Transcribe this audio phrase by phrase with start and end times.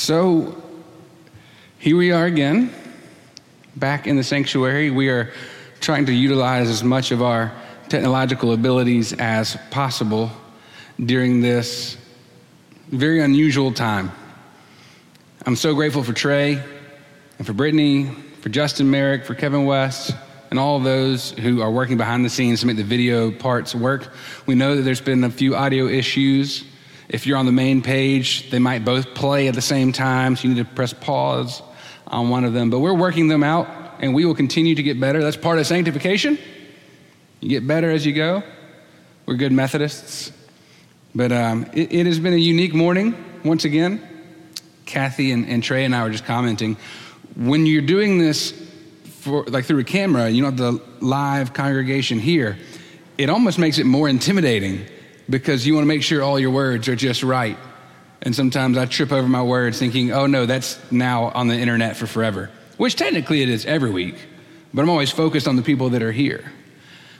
[0.00, 0.56] So
[1.78, 2.72] here we are again,
[3.76, 4.88] back in the sanctuary.
[4.88, 5.30] We are
[5.80, 7.52] trying to utilize as much of our
[7.90, 10.30] technological abilities as possible
[11.04, 11.98] during this
[12.88, 14.10] very unusual time.
[15.44, 16.62] I'm so grateful for Trey
[17.36, 18.06] and for Brittany,
[18.40, 20.14] for Justin Merrick, for Kevin West,
[20.48, 24.14] and all those who are working behind the scenes to make the video parts work.
[24.46, 26.64] We know that there's been a few audio issues.
[27.10, 30.46] If you're on the main page, they might both play at the same time, so
[30.46, 31.60] you need to press pause
[32.06, 32.70] on one of them.
[32.70, 33.68] But we're working them out,
[33.98, 35.20] and we will continue to get better.
[35.20, 36.38] That's part of sanctification.
[37.40, 38.44] You get better as you go.
[39.26, 40.30] We're good Methodists.
[41.12, 44.06] But um, it, it, has been a unique morning once again.
[44.86, 46.76] Kathy and, and Trey and I were just commenting.
[47.34, 48.54] When you're doing this
[49.22, 52.56] for, like through a camera, you know, the live congregation here,
[53.18, 54.86] it almost makes it more intimidating
[55.30, 57.56] because you want to make sure all your words are just right.
[58.22, 61.96] And sometimes I trip over my words thinking, oh no, that's now on the internet
[61.96, 64.16] for forever, which technically it is every week,
[64.74, 66.52] but I'm always focused on the people that are here.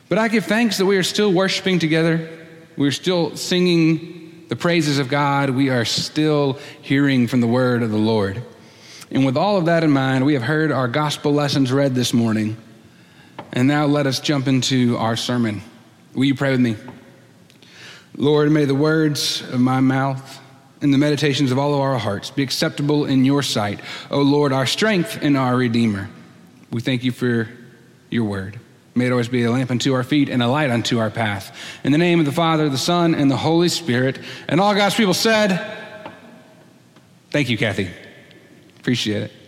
[0.08, 2.28] But I give thanks that we are still worshiping together.
[2.76, 5.50] We're still singing the praises of God.
[5.50, 8.42] We are still hearing from the word of the Lord.
[9.12, 12.12] And with all of that in mind, we have heard our gospel lessons read this
[12.12, 12.56] morning.
[13.52, 15.62] And now let us jump into our sermon.
[16.14, 16.76] Will you pray with me?
[18.20, 20.40] Lord, may the words of my mouth
[20.82, 23.80] and the meditations of all of our hearts be acceptable in your sight.
[24.10, 26.10] O Lord, our strength and our Redeemer.
[26.70, 27.48] We thank you for
[28.10, 28.60] your word.
[28.94, 31.56] May it always be a lamp unto our feet and a light unto our path.
[31.82, 34.18] In the name of the Father, the Son, and the Holy Spirit.
[34.48, 35.78] And all God's people said,
[37.30, 37.88] Thank you, Kathy.
[38.78, 39.39] Appreciate it.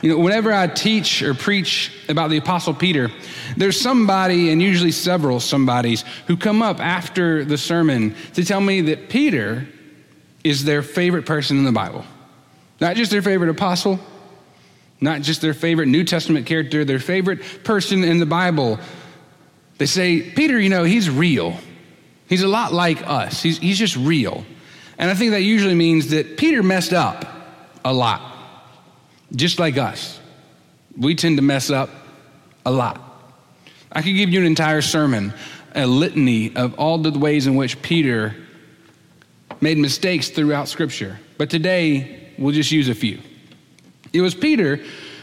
[0.00, 3.10] You know, whenever I teach or preach about the Apostle Peter,
[3.56, 8.80] there's somebody, and usually several somebodies, who come up after the sermon to tell me
[8.82, 9.66] that Peter
[10.44, 12.04] is their favorite person in the Bible.
[12.80, 13.98] Not just their favorite apostle,
[15.00, 18.78] not just their favorite New Testament character, their favorite person in the Bible.
[19.78, 21.56] They say, Peter, you know, he's real.
[22.28, 24.44] He's a lot like us, he's, he's just real.
[24.98, 27.24] And I think that usually means that Peter messed up
[27.84, 28.20] a lot,
[29.34, 30.20] just like us.
[30.96, 31.90] We tend to mess up
[32.64, 33.00] a lot.
[33.92, 35.32] I could give you an entire sermon,
[35.74, 38.34] a litany of all the ways in which Peter
[39.60, 41.18] made mistakes throughout Scripture.
[41.36, 43.20] But today, we'll just use a few.
[44.12, 44.80] It was Peter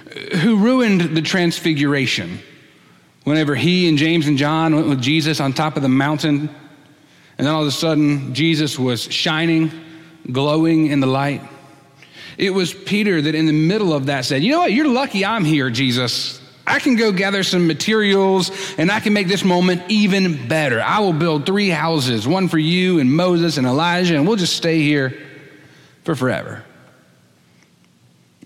[0.07, 2.39] uh, who ruined the transfiguration
[3.23, 6.49] whenever he and James and John went with Jesus on top of the mountain.
[7.37, 9.71] And then all of a sudden, Jesus was shining,
[10.31, 11.41] glowing in the light.
[12.37, 14.73] It was Peter that, in the middle of that, said, You know what?
[14.73, 16.41] You're lucky I'm here, Jesus.
[16.67, 20.81] I can go gather some materials and I can make this moment even better.
[20.81, 24.55] I will build three houses one for you and Moses and Elijah, and we'll just
[24.55, 25.15] stay here
[26.03, 26.63] for forever.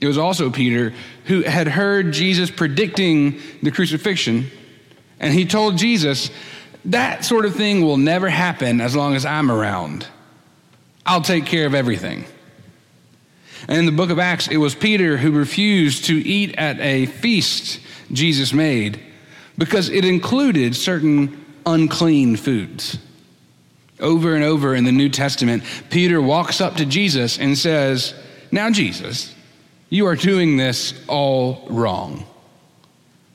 [0.02, 0.94] It was also Peter
[1.26, 4.48] who had heard Jesus predicting the crucifixion,
[5.20, 6.30] and he told Jesus,
[6.86, 10.08] That sort of thing will never happen as long as I'm around.
[11.06, 12.26] I'll take care of everything.
[13.68, 17.06] And in the book of Acts, it was Peter who refused to eat at a
[17.06, 17.80] feast
[18.12, 19.00] Jesus made
[19.58, 22.98] because it included certain unclean foods.
[24.00, 28.14] Over and over in the New Testament, Peter walks up to Jesus and says,
[28.52, 29.36] Now, Jesus,
[29.90, 32.26] you are doing this all wrong.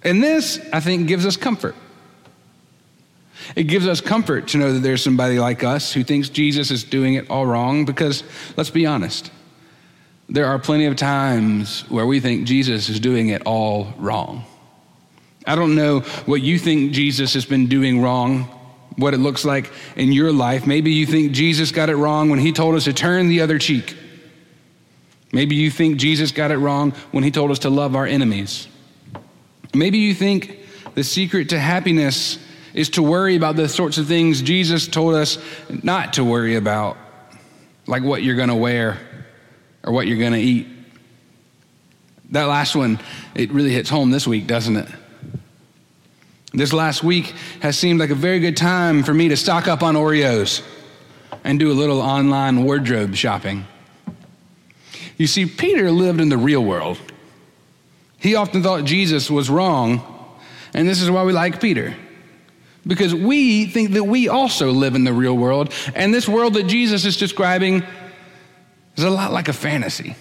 [0.03, 1.75] And this, I think, gives us comfort.
[3.57, 6.85] It gives us comfort to know that there's somebody like us who thinks Jesus is
[6.85, 8.23] doing it all wrong because,
[8.57, 9.31] let's be honest,
[10.29, 14.45] there are plenty of times where we think Jesus is doing it all wrong.
[15.47, 18.45] I don't know what you think Jesus has been doing wrong,
[18.97, 20.67] what it looks like in your life.
[20.67, 23.59] Maybe you think Jesus got it wrong when he told us to turn the other
[23.59, 23.95] cheek.
[25.33, 28.69] Maybe you think Jesus got it wrong when he told us to love our enemies.
[29.75, 30.61] Maybe you think
[30.95, 32.39] the secret to happiness
[32.73, 35.39] is to worry about the sorts of things Jesus told us
[35.83, 36.97] not to worry about,
[37.87, 38.99] like what you're going to wear
[39.85, 40.67] or what you're going to eat.
[42.31, 42.99] That last one,
[43.35, 44.89] it really hits home this week, doesn't it?
[46.53, 49.83] This last week has seemed like a very good time for me to stock up
[49.83, 50.63] on Oreos
[51.43, 53.67] and do a little online wardrobe shopping.
[55.17, 56.99] You see, Peter lived in the real world.
[58.19, 60.03] He often thought Jesus was wrong,
[60.73, 61.95] and this is why we like Peter.
[62.87, 66.67] Because we think that we also live in the real world, and this world that
[66.67, 67.83] Jesus is describing
[68.97, 70.17] is a lot like a fantasy.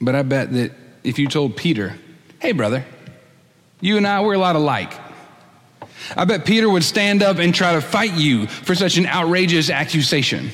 [0.00, 0.72] But I bet that
[1.02, 1.96] if you told Peter,
[2.40, 2.84] hey, brother,
[3.80, 4.92] you and I, we're a lot alike.
[6.16, 9.70] I bet Peter would stand up and try to fight you for such an outrageous
[9.70, 10.50] accusation.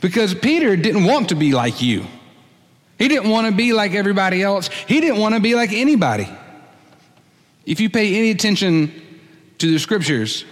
[0.00, 2.04] Because Peter didn't want to be like you.
[2.98, 4.68] He didn't want to be like everybody else.
[4.86, 6.28] He didn't want to be like anybody.
[7.64, 8.92] If you pay any attention
[9.58, 10.44] to the scriptures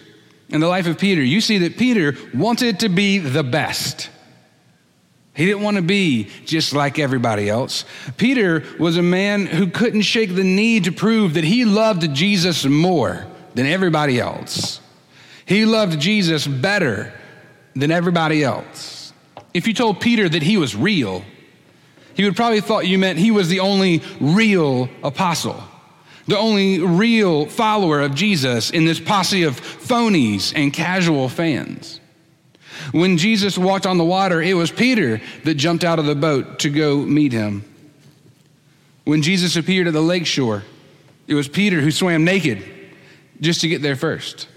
[0.50, 4.10] and the life of Peter, you see that Peter wanted to be the best.
[5.34, 7.84] He didn't want to be just like everybody else.
[8.16, 12.64] Peter was a man who couldn't shake the need to prove that he loved Jesus
[12.64, 14.80] more than everybody else.
[15.46, 17.12] He loved Jesus better
[17.74, 19.12] than everybody else.
[19.54, 21.24] If you told Peter that he was real,
[22.14, 25.62] he would probably thought you meant he was the only real apostle,
[26.26, 31.99] the only real follower of Jesus in this posse of phonies and casual fans.
[32.92, 36.60] When Jesus walked on the water, it was Peter that jumped out of the boat
[36.60, 37.64] to go meet him.
[39.04, 40.62] When Jesus appeared at the lake shore,
[41.26, 42.64] it was Peter who swam naked
[43.40, 44.48] just to get there first.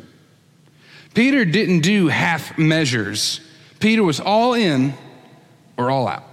[1.14, 3.40] Peter didn't do half measures.
[3.80, 4.94] Peter was all in
[5.78, 6.24] or all out.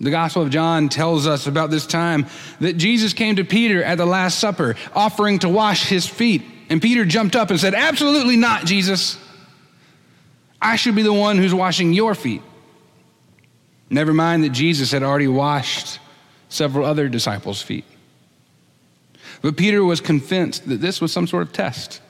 [0.00, 2.26] The Gospel of John tells us about this time
[2.60, 6.42] that Jesus came to Peter at the Last Supper, offering to wash his feet.
[6.70, 9.18] And Peter jumped up and said, Absolutely not, Jesus.
[10.60, 12.42] I should be the one who's washing your feet.
[13.90, 15.98] Never mind that Jesus had already washed
[16.48, 17.84] several other disciples' feet.
[19.40, 22.00] But Peter was convinced that this was some sort of test.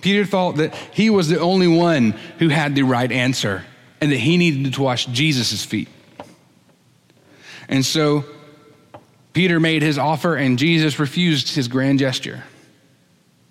[0.00, 3.64] Peter thought that he was the only one who had the right answer
[4.00, 5.88] and that he needed to wash Jesus' feet.
[7.68, 8.24] And so
[9.32, 12.42] Peter made his offer, and Jesus refused his grand gesture.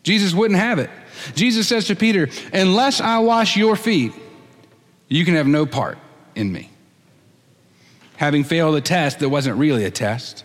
[0.04, 0.90] Jesus wouldn't have it.
[1.36, 4.14] Jesus says to Peter, Unless I wash your feet,
[5.08, 5.98] you can have no part
[6.36, 6.70] in me.
[8.18, 10.44] Having failed a test that wasn't really a test,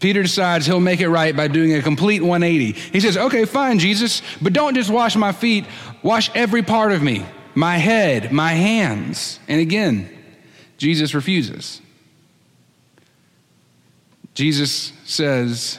[0.00, 2.72] Peter decides he'll make it right by doing a complete 180.
[2.72, 5.66] He says, Okay, fine, Jesus, but don't just wash my feet,
[6.02, 7.24] wash every part of me
[7.54, 9.38] my head, my hands.
[9.48, 10.08] And again,
[10.78, 11.80] Jesus refuses.
[14.34, 15.78] Jesus says,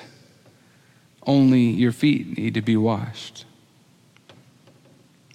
[1.25, 3.45] Only your feet need to be washed.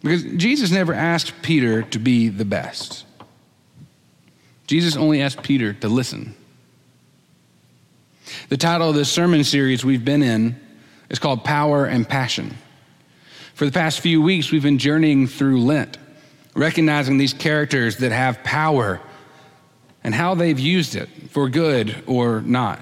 [0.07, 3.05] Because Jesus never asked Peter to be the best.
[4.69, 6.33] Jesus only asked Peter to listen.
[8.49, 10.61] The title of this sermon series we've been in
[11.11, 12.57] is called Power and Passion.
[13.55, 15.99] For the past few weeks, we've been journeying through Lent,
[16.55, 19.01] recognizing these characters that have power
[20.05, 22.79] and how they've used it for good or not.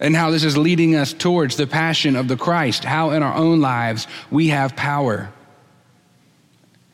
[0.00, 3.36] And how this is leading us towards the passion of the Christ, how in our
[3.36, 5.30] own lives we have power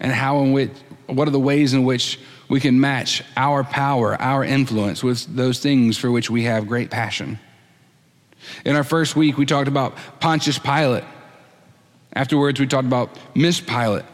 [0.01, 0.71] and how in which,
[1.07, 2.19] what are the ways in which
[2.49, 6.91] we can match our power, our influence with those things for which we have great
[6.91, 7.39] passion.
[8.65, 11.05] In our first week, we talked about Pontius Pilate.
[12.15, 14.05] Afterwards, we talked about Miss Pilate.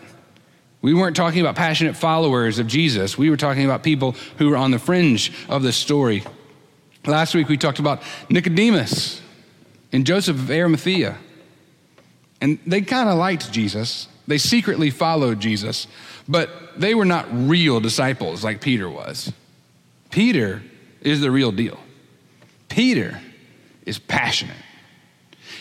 [0.82, 3.16] We weren't talking about passionate followers of Jesus.
[3.16, 6.24] We were talking about people who were on the fringe of the story.
[7.06, 9.22] Last week, we talked about Nicodemus
[9.92, 11.16] and Joseph of Arimathea.
[12.40, 14.08] And they kind of liked Jesus.
[14.26, 15.86] They secretly followed Jesus,
[16.28, 19.32] but they were not real disciples like Peter was.
[20.10, 20.62] Peter
[21.00, 21.78] is the real deal.
[22.68, 23.20] Peter
[23.84, 24.56] is passionate.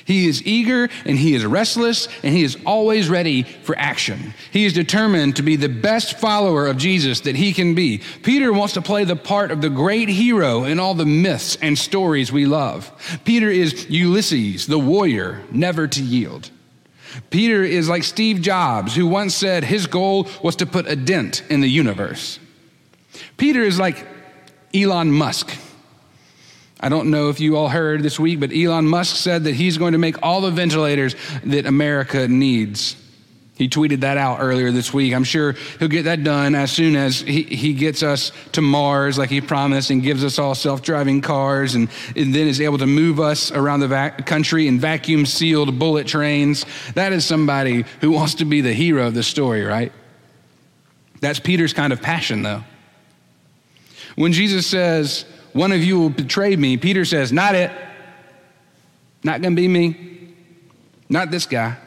[0.06, 4.34] He is eager and he is restless and he is always ready for action.
[4.52, 8.02] He is determined to be the best follower of Jesus that he can be.
[8.22, 11.78] Peter wants to play the part of the great hero in all the myths and
[11.78, 12.92] stories we love.
[13.24, 16.50] Peter is Ulysses, the warrior, never to yield.
[17.30, 21.44] Peter is like Steve Jobs, who once said his goal was to put a dent
[21.50, 22.40] in the universe.
[23.38, 24.06] Peter is like
[24.74, 25.56] Elon Musk.
[26.80, 29.78] I don't know if you all heard this week, but Elon Musk said that he's
[29.78, 31.16] going to make all the ventilators
[31.46, 32.98] that America needs.
[33.56, 35.14] He tweeted that out earlier this week.
[35.14, 39.18] I'm sure he'll get that done as soon as he, he gets us to Mars,
[39.18, 42.80] like he promised, and gives us all self driving cars, and, and, then is able
[42.80, 46.66] to move us around the vac- country in vacuum sealed bullet trains.
[46.96, 49.92] That is somebody who wants to be the hero of the story, right?
[51.22, 52.64] That's Peter's kind of passion, though.
[54.16, 57.72] When Jesus says, One of you will betray me, Peter says, Not it.
[59.24, 60.34] Not going to be me.
[61.08, 61.78] Not this guy.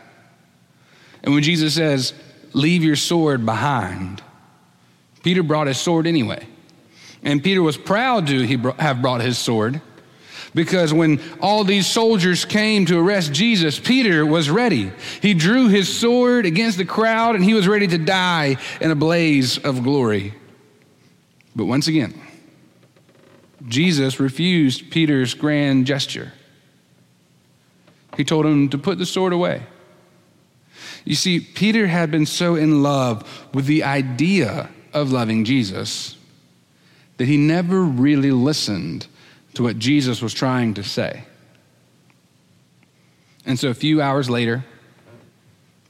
[1.23, 2.13] And when Jesus says,
[2.53, 4.23] Leave your sword behind,
[5.23, 6.47] Peter brought his sword anyway.
[7.23, 8.47] And Peter was proud to
[8.79, 9.81] have brought his sword
[10.55, 14.91] because when all these soldiers came to arrest Jesus, Peter was ready.
[15.21, 18.95] He drew his sword against the crowd and he was ready to die in a
[18.95, 20.35] blaze of glory.
[21.55, 22.19] But once again,
[23.69, 26.33] Jesus refused Peter's grand gesture.
[28.17, 29.63] He told him to put the sword away.
[31.07, 36.17] You see, Peter had been so in love with the idea of loving Jesus
[37.17, 39.07] that he never really listened
[39.55, 41.23] to what Jesus was trying to say.
[43.47, 44.65] And so a few hours later,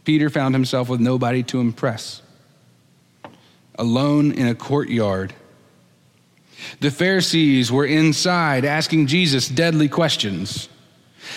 [0.04, 2.20] Peter found himself with nobody to impress,
[3.78, 5.32] alone in a courtyard.
[6.80, 10.68] The Pharisees were inside asking Jesus deadly questions,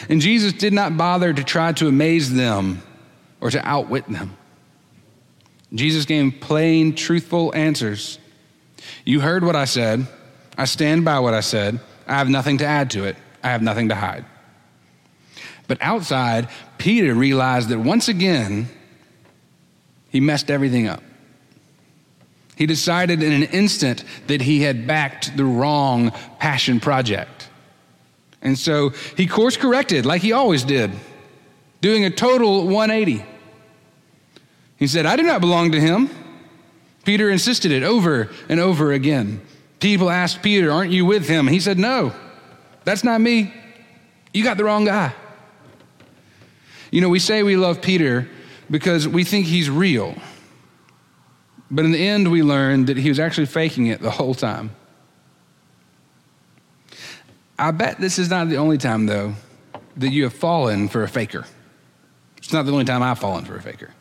[0.10, 2.84] and Jesus did not bother to try to amaze them
[3.42, 4.36] or to outwit them.
[5.74, 8.20] Jesus gave plain, truthful answers.
[9.06, 10.08] You heard what I said.
[10.58, 11.80] I stand by what I said.
[12.08, 13.16] I have nothing to add to it.
[13.44, 14.26] I have nothing to hide.
[15.68, 18.68] But outside, Peter realized that once again,
[20.10, 21.04] he messed everything up.
[22.56, 27.48] He decided in an instant that he had backed the wrong passion project.
[28.42, 30.92] And so he course corrected like he always did,
[31.82, 33.24] doing a total 180.
[34.80, 36.10] He said, I do not belong to him.
[37.04, 39.42] Peter insisted it over and over again.
[39.80, 41.48] People asked Peter, Aren't you with him?
[41.48, 42.14] He said, No,
[42.86, 43.54] that's not me.
[44.34, 45.14] You got the wrong guy.
[46.92, 48.28] You know, we say we love Peter
[48.72, 50.16] because we think he's real.
[51.70, 54.72] But in the end, we learned that he was actually faking it the whole time.
[57.58, 59.34] I bet this is not the only time, though,
[59.98, 61.46] that you have fallen for a faker.
[62.38, 63.92] It's not the only time I've fallen for a faker.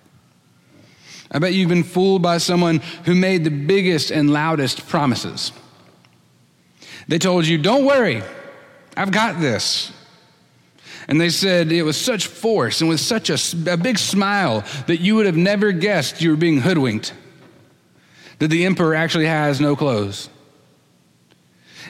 [1.31, 5.53] I bet you've been fooled by someone who made the biggest and loudest promises.
[7.07, 8.23] They told you, Don't worry,
[8.97, 9.93] I've got this.
[11.07, 13.39] And they said it with such force and with such a,
[13.73, 17.15] a big smile that you would have never guessed you were being hoodwinked,
[18.41, 20.29] that the emperor actually has no clothes.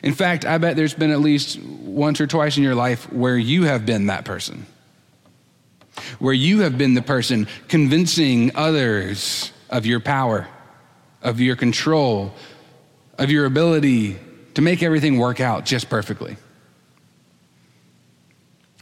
[0.04, 3.36] In fact, I bet there's been at least once or twice in your life where
[3.36, 4.66] you have been that person
[6.18, 10.48] where you have been the person convincing others of your power,
[11.22, 12.32] of your control,
[13.18, 14.18] of your ability
[14.54, 16.36] to make everything work out just perfectly.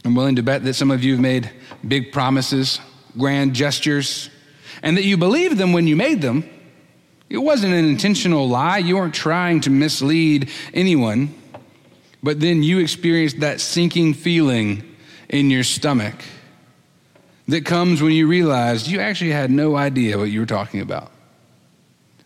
[0.05, 1.51] I'm willing to bet that some of you have made
[1.85, 2.79] big promises,
[3.17, 4.29] grand gestures,
[4.81, 6.47] and that you believed them when you made them.
[7.29, 8.77] It wasn't an intentional lie.
[8.77, 11.33] You weren't trying to mislead anyone.
[12.23, 14.95] But then you experienced that sinking feeling
[15.29, 16.15] in your stomach
[17.47, 21.11] that comes when you realize you actually had no idea what you were talking about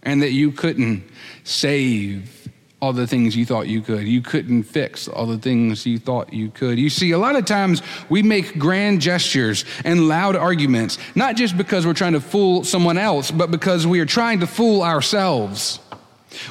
[0.04, 1.04] and that you couldn't
[1.44, 2.42] save
[2.82, 4.08] all the things you thought you could.
[4.08, 6.80] You couldn't fix all the things you thought you could.
[6.80, 11.56] You see, a lot of times we make grand gestures and loud arguments, not just
[11.56, 15.80] because we're trying to fool someone else, but because we are trying to fool ourselves.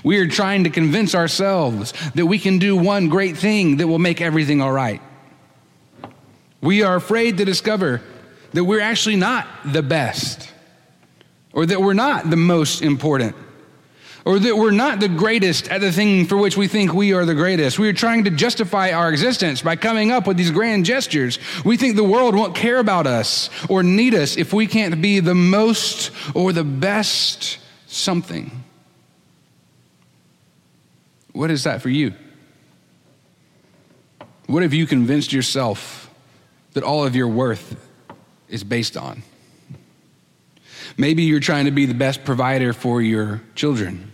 [0.04, 3.98] We are trying to convince ourselves that we can do one great thing that will
[3.98, 5.02] make everything all right.
[6.60, 8.02] We are afraid to discover
[8.52, 10.52] that we're actually not the best,
[11.52, 13.36] or that we're not the most important,
[14.24, 17.24] or that we're not the greatest at the thing for which we think we are
[17.24, 17.78] the greatest.
[17.78, 21.38] We are trying to justify our existence by coming up with these grand gestures.
[21.64, 25.20] We think the world won't care about us or need us if we can't be
[25.20, 28.64] the most or the best something.
[31.32, 32.14] What is that for you?
[34.46, 36.10] What have you convinced yourself
[36.72, 37.86] that all of your worth
[38.50, 39.22] is based on.
[40.96, 44.12] Maybe you're trying to be the best provider for your children.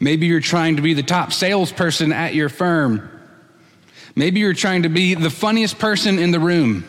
[0.00, 3.08] Maybe you're trying to be the top salesperson at your firm.
[4.14, 6.84] Maybe you're trying to be the funniest person in the room.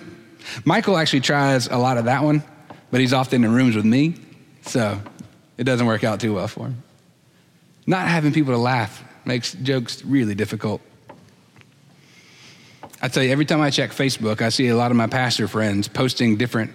[0.66, 2.44] Michael actually tries a lot of that one,
[2.92, 4.16] but he's often in rooms with me,
[4.64, 5.00] so
[5.58, 6.84] it doesn't work out too well for him.
[7.86, 10.82] Not having people to laugh makes jokes really difficult.
[13.02, 15.48] I tell you, every time I check Facebook, I see a lot of my pastor
[15.48, 16.72] friends posting different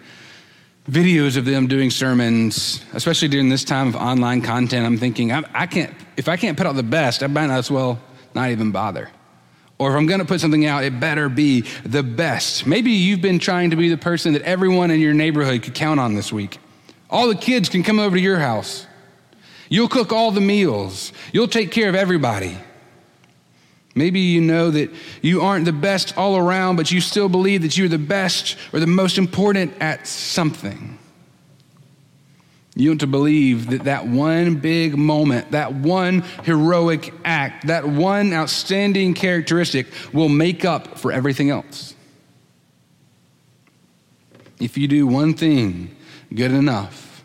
[0.88, 4.86] videos of them doing sermons, especially during this time of online content.
[4.86, 7.70] I'm thinking, I, I can't, if I can't put out the best, I might as
[7.70, 8.00] well
[8.34, 9.10] not even bother.
[9.78, 12.66] Or if I'm going to put something out, it better be the best.
[12.66, 16.00] Maybe you've been trying to be the person that everyone in your neighborhood could count
[16.00, 16.58] on this week.
[17.10, 18.86] All the kids can come over to your house.
[19.68, 21.12] You'll cook all the meals.
[21.32, 22.56] You'll take care of everybody.
[23.94, 24.90] Maybe you know that
[25.22, 28.80] you aren't the best all around, but you still believe that you're the best or
[28.80, 30.98] the most important at something.
[32.76, 38.32] You want to believe that that one big moment, that one heroic act, that one
[38.32, 41.94] outstanding characteristic will make up for everything else.
[44.58, 45.94] If you do one thing
[46.34, 47.22] good enough,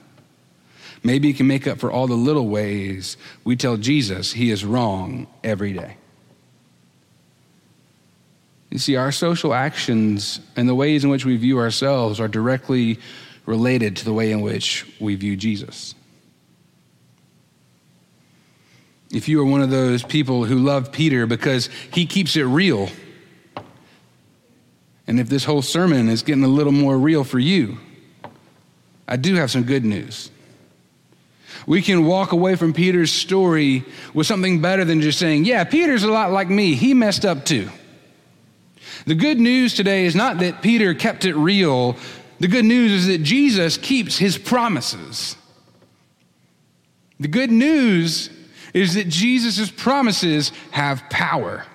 [1.03, 4.63] maybe you can make up for all the little ways we tell Jesus he is
[4.63, 5.97] wrong every day.
[8.69, 12.99] You see, our social actions and the ways in which we view ourselves are directly
[13.45, 15.95] related to the way in which we view Jesus.
[19.11, 22.89] if you are one of those people who love Peter because he keeps it real,
[25.07, 27.77] and if this whole sermon is getting a little more real for you,
[29.07, 30.29] I do have some good news.
[31.65, 33.83] We can walk away from Peter's story
[34.13, 36.75] with something better than just saying, Yeah, Peter's a lot like me.
[36.75, 37.69] He messed up too.
[39.05, 41.95] The good news today is not that Peter kept it real,
[42.39, 45.35] the good news is that Jesus keeps his promises.
[47.19, 48.29] The good news
[48.73, 51.65] is that Jesus' promises have power.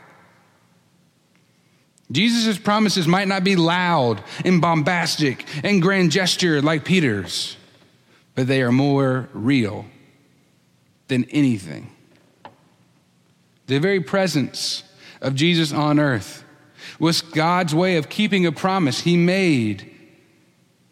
[2.11, 7.57] Jesus' promises might not be loud and bombastic and grand gesture like Peter's,
[8.35, 9.87] but they are more real
[11.09, 11.90] than anything.
[13.66, 14.83] The very presence
[15.21, 16.43] of Jesus on earth
[16.99, 19.91] was God's way of keeping a promise he made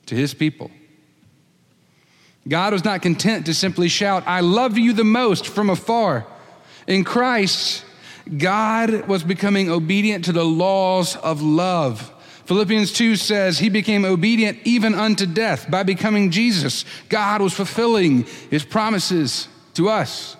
[0.06, 0.70] to his people.
[2.48, 6.26] God was not content to simply shout, I love you the most from afar.
[6.86, 7.84] In Christ,
[8.36, 12.10] God was becoming obedient to the laws of love.
[12.46, 16.84] Philippians 2 says he became obedient even unto death by becoming Jesus.
[17.08, 20.36] God was fulfilling his promises to us.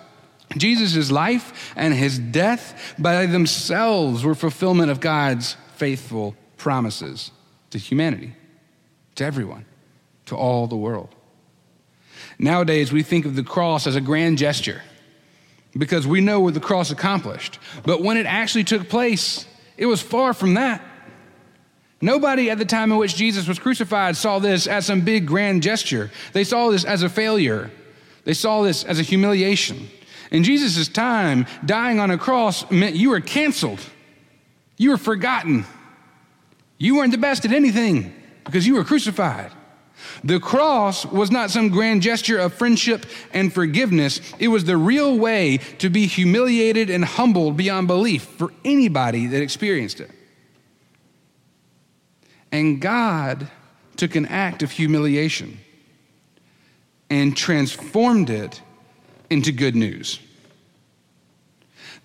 [0.57, 7.31] Jesus' life and his death by themselves were fulfillment of God's faithful promises
[7.71, 8.33] to humanity,
[9.15, 9.65] to everyone,
[10.27, 11.13] to all the world.
[12.39, 14.81] Nowadays, we think of the cross as a grand gesture
[15.77, 17.59] because we know what the cross accomplished.
[17.83, 19.45] But when it actually took place,
[19.77, 20.81] it was far from that.
[22.01, 25.63] Nobody at the time in which Jesus was crucified saw this as some big grand
[25.63, 26.11] gesture.
[26.33, 27.71] They saw this as a failure.
[28.25, 29.89] They saw this as a humiliation.
[30.33, 33.79] In Jesus' time, dying on a cross meant you were canceled.
[34.77, 35.65] You were forgotten.
[36.79, 38.13] You weren't the best at anything
[38.43, 39.51] because you were crucified.
[40.23, 44.19] The cross was not some grand gesture of friendship and forgiveness.
[44.39, 49.41] It was the real way to be humiliated and humbled beyond belief for anybody that
[49.41, 50.09] experienced it.
[52.51, 53.47] And God
[53.97, 55.59] took an act of humiliation
[57.09, 58.61] and transformed it
[59.33, 60.19] into good news.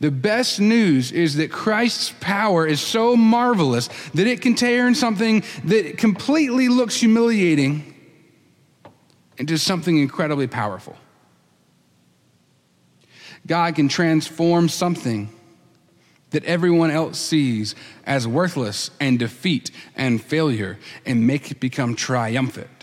[0.01, 5.45] The best news is that Christ's power is so marvelous that it can turn something
[5.65, 7.95] that completely looks humiliating
[9.37, 10.97] into something incredibly powerful.
[13.47, 15.31] God can transform something
[16.31, 22.78] that everyone else sees as worthless and defeat and failure and make it become triumphant.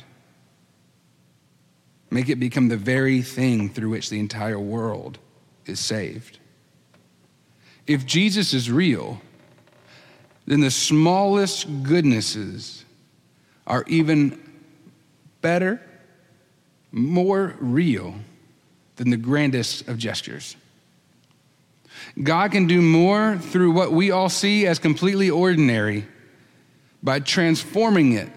[2.09, 5.17] Make it become the very thing through which the entire world
[5.65, 6.39] is saved.
[7.87, 9.21] If Jesus is real,
[10.47, 12.85] then the smallest goodnesses
[13.67, 14.39] are even
[15.41, 15.81] better,
[16.91, 18.15] more real
[18.95, 20.55] than the grandest of gestures.
[22.21, 26.05] God can do more through what we all see as completely ordinary
[27.03, 28.29] by transforming it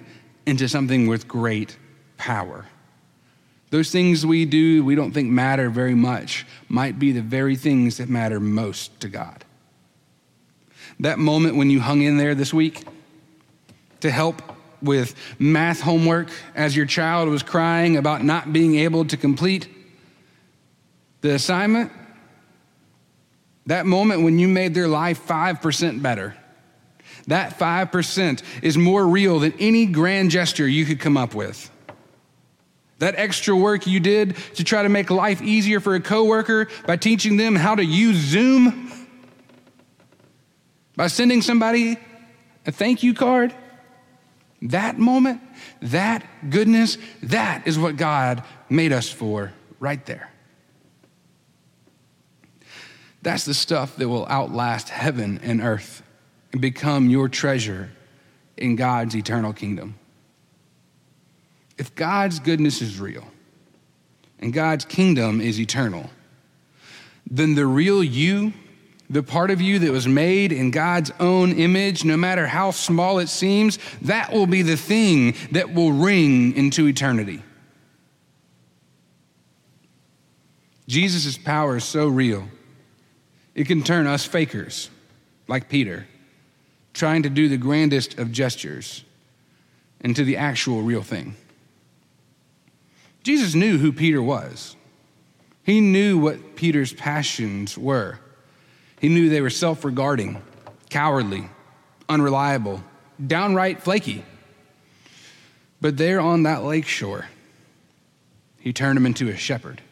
[0.47, 1.77] into something with great
[2.17, 2.67] power.
[3.71, 7.99] Those things we do, we don't think matter very much, might be the very things
[7.99, 9.45] that matter most to God.
[11.01, 12.87] That moment when you hung in there this week
[14.01, 14.43] to help
[14.81, 19.69] with math homework as your child was crying about not being able to complete
[21.21, 21.93] the assignment,
[23.67, 26.35] that moment when you made their life 5% better.
[27.27, 31.71] That 5% is more real than any grand gesture you could come up with.
[32.99, 36.97] That extra work you did to try to make life easier for a coworker by
[36.97, 38.93] teaching them how to use Zoom,
[40.97, 41.97] by sending somebody
[42.67, 43.55] a thank you card,
[44.63, 45.41] that moment,
[45.81, 50.31] that goodness, that is what God made us for right there.
[53.23, 56.03] That's the stuff that will outlast heaven and earth
[56.53, 57.91] and become your treasure
[58.57, 59.99] in God's eternal kingdom.
[61.79, 63.27] If God's goodness is real
[64.41, 66.11] and God's kingdom is eternal,
[67.31, 68.53] then the real you,
[69.09, 73.21] the part of you that was made in God's own image, no matter how small
[73.21, 77.43] it seems, that will be the thing that will ring into eternity.
[80.89, 82.49] Jesus' power is so real,
[83.55, 84.89] it can turn us fakers,
[85.47, 86.07] like Peter,
[86.95, 89.05] trying to do the grandest of gestures,
[90.01, 91.37] into the actual real thing.
[93.29, 94.75] Jesus knew who Peter was.
[95.63, 98.19] He knew what Peter's passions were.
[99.03, 100.41] He knew they were self regarding,
[100.89, 101.51] cowardly,
[102.09, 102.83] unreliable,
[103.27, 104.25] downright flaky.
[105.79, 107.27] But there on that lake shore,
[108.61, 109.83] he turned him into a shepherd.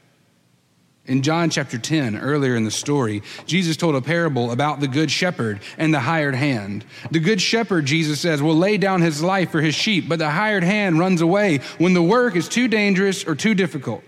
[1.07, 5.09] In John chapter 10, earlier in the story, Jesus told a parable about the good
[5.11, 6.85] shepherd and the hired hand.
[7.13, 10.31] The good shepherd, Jesus says, will lay down his life for his sheep, but the
[10.31, 14.03] hired hand runs away when the work is too dangerous or too difficult.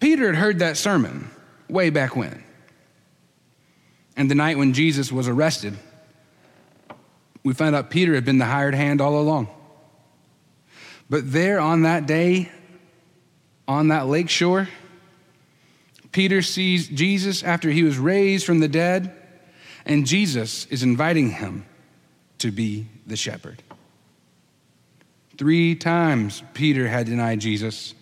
[0.00, 1.30] Peter had heard that sermon
[1.68, 2.42] way back when.
[4.16, 5.76] And the night when Jesus was arrested,
[7.44, 9.48] we found out Peter had been the hired hand all along.
[11.08, 12.50] But there on that day,
[13.68, 14.68] on that lake shore,
[16.16, 19.14] Peter sees Jesus after he was raised from the dead,
[19.84, 21.66] and Jesus is inviting him
[22.38, 23.62] to be the shepherd.
[25.36, 27.94] Three times Peter had denied Jesus,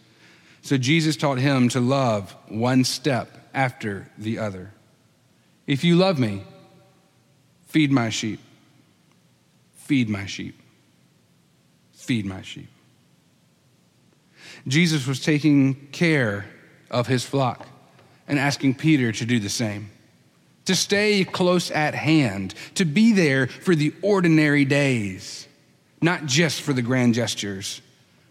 [0.62, 4.70] so Jesus taught him to love one step after the other.
[5.66, 6.44] If you love me,
[7.66, 8.38] feed my sheep.
[9.74, 10.56] Feed my sheep.
[11.94, 12.68] Feed my sheep.
[14.68, 16.46] Jesus was taking care
[16.92, 17.66] of his flock
[18.28, 19.90] and asking Peter to do the same.
[20.66, 25.46] To stay close at hand, to be there for the ordinary days,
[26.00, 27.82] not just for the grand gestures.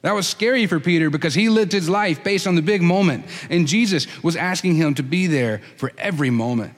[0.02, 3.26] That was scary for Peter because he lived his life based on the big moment,
[3.50, 6.74] and Jesus was asking him to be there for every moment.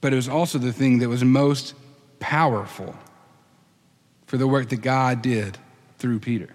[0.00, 1.74] But it was also the thing that was most
[2.18, 2.94] powerful
[4.26, 5.56] for the work that God did
[5.98, 6.48] through Peter.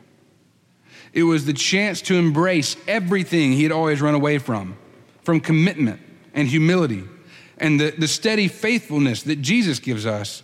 [1.17, 4.77] It was the chance to embrace everything he had always run away from,
[5.23, 5.99] from commitment
[6.35, 7.05] and humility
[7.57, 10.43] and the, the steady faithfulness that Jesus gives us.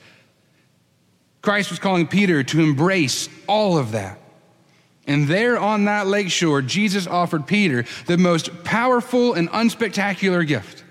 [1.44, 4.18] Christ was calling Peter to embrace all of that.
[5.06, 10.84] And there on that lakeshore, Jesus offered Peter the most powerful and unspectacular gift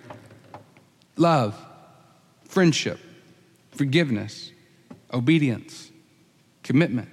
[1.17, 1.61] love,
[2.45, 3.01] friendship,
[3.73, 4.53] forgiveness,
[5.13, 5.91] obedience,
[6.63, 7.09] commitment.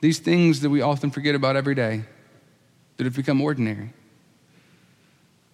[0.00, 2.02] These things that we often forget about every day,
[2.96, 3.92] that have become ordinary,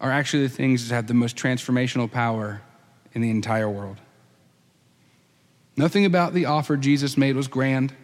[0.00, 2.60] are actually the things that have the most transformational power
[3.14, 3.96] in the entire world.
[5.76, 7.94] Nothing about the offer Jesus made was grand,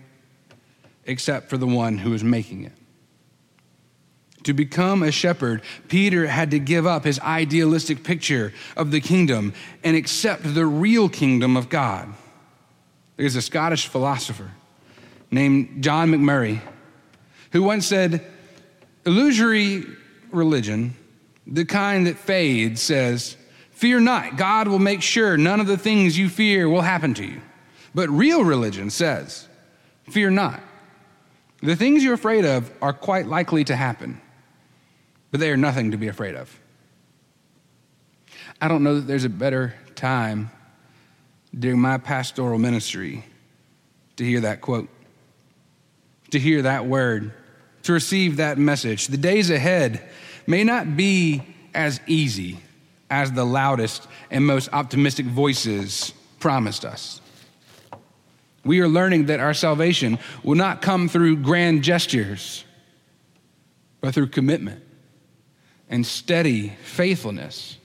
[1.05, 2.73] except for the one who was making it.
[4.45, 9.53] To become a shepherd, Peter had to give up his idealistic picture of the kingdom
[9.85, 12.15] and accept the real kingdom of God.
[13.17, 14.51] There's a Scottish philosopher
[15.31, 16.61] named John Macmurray,
[17.53, 18.25] who once said,
[19.07, 19.85] Illusory
[20.31, 20.95] religion,
[21.47, 23.37] the kind that fades, says,
[23.73, 27.25] Fear not, God will make sure none of the things you fear will happen to
[27.25, 27.41] you.
[27.95, 29.49] But real religion says,
[30.11, 30.61] Fear not.
[31.63, 34.21] The things you're afraid of are quite likely to happen,
[35.31, 36.59] but they are nothing to be afraid of.
[38.61, 40.51] I don't know that there's a better time
[41.59, 43.25] during my pastoral ministry
[44.17, 44.89] to hear that quote
[46.31, 47.33] to hear that word,
[47.85, 49.07] to receive that message.
[49.07, 50.03] The days ahead
[50.47, 51.43] may not be
[51.75, 52.59] as easy
[53.11, 57.21] as the loudest and most optimistic voices promised us.
[58.65, 62.65] We are learning that our salvation will not come through grand gestures,
[64.01, 64.83] but through commitment
[65.89, 67.79] and steady faithfulness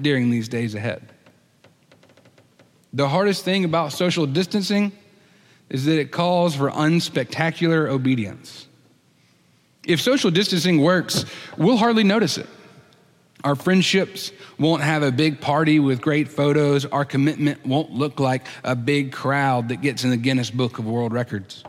[0.00, 1.12] during these days ahead.
[2.92, 4.90] The hardest thing about social distancing
[5.68, 8.66] is that it calls for unspectacular obedience.
[9.84, 11.24] If social distancing works,
[11.56, 12.48] we'll hardly notice it.
[13.44, 16.84] Our friendships won't have a big party with great photos.
[16.86, 20.86] Our commitment won't look like a big crowd that gets in the Guinness Book of
[20.86, 21.62] World Records.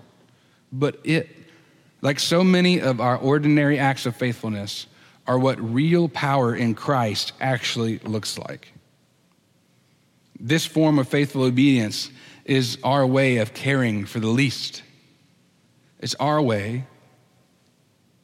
[0.71, 1.29] But it,
[2.01, 4.87] like so many of our ordinary acts of faithfulness,
[5.27, 8.71] are what real power in Christ actually looks like.
[10.39, 12.09] This form of faithful obedience
[12.47, 14.81] is our way of caring for the least.
[15.99, 16.85] It's our way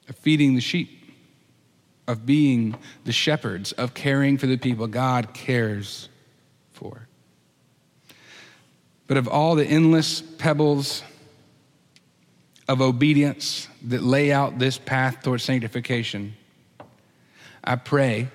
[0.08, 1.14] of feeding the sheep,
[2.08, 6.08] of being the shepherds, of caring for the people God cares
[6.72, 7.08] for.
[9.08, 11.04] But of all the endless pebbles
[12.70, 16.34] of obedience that lay out this path towards sanctification,
[17.62, 18.30] I pray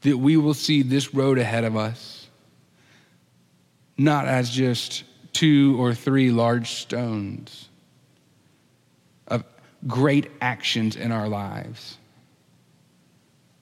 [0.00, 2.21] that we will see this road ahead of us
[4.02, 7.68] not as just two or three large stones
[9.28, 9.44] of
[9.86, 11.96] great actions in our lives,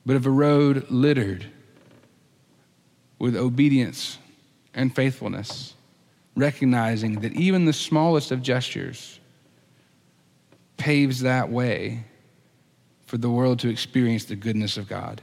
[0.04, 1.46] but of a road littered
[3.18, 4.18] with obedience
[4.74, 5.74] and faithfulness,
[6.36, 9.20] recognizing that even the smallest of gestures
[10.76, 12.04] paves that way
[13.06, 15.20] for the world to experience the goodness of God.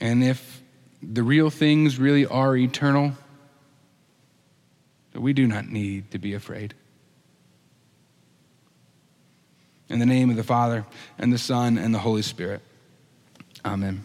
[0.00, 0.61] And if
[1.02, 3.12] the real things really are eternal,
[5.12, 6.74] that we do not need to be afraid.
[9.88, 10.86] In the name of the Father,
[11.18, 12.62] and the Son, and the Holy Spirit.
[13.64, 14.04] Amen.